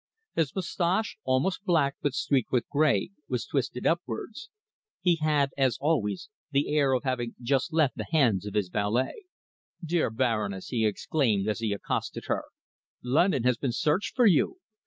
[0.33, 4.49] His moustache, also black but streaked with grey, was twisted upwards.
[4.99, 9.25] He had, as always, the air of having just left the hands of his valet.
[9.85, 12.45] "Dear Baroness," he exclaimed, as he accosted her,
[13.03, 14.57] "London has been searched for you!